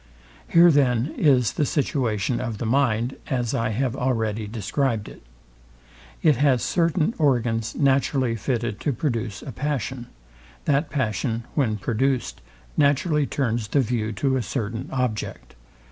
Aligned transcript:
Here 0.47 0.71
then 0.71 1.13
is 1.15 1.53
the 1.53 1.63
situation 1.63 2.41
of 2.41 2.57
the 2.57 2.65
mind, 2.65 3.17
as 3.27 3.53
I 3.53 3.69
have 3.69 3.95
already 3.95 4.47
described 4.47 5.07
it. 5.07 5.21
It 6.23 6.37
has 6.37 6.63
certain 6.63 7.13
organs 7.19 7.75
naturally 7.75 8.35
fitted 8.35 8.79
to 8.79 8.93
produce 8.93 9.43
a 9.43 9.51
passion; 9.51 10.07
that 10.65 10.89
passion, 10.89 11.43
when 11.53 11.77
produced, 11.77 12.41
naturally 12.75 13.27
turns 13.27 13.67
the 13.67 13.81
view 13.81 14.11
to 14.13 14.37
a 14.37 14.41
certain 14.41 14.89
object. 14.91 15.53